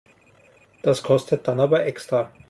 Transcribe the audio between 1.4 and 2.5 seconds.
dann aber extra.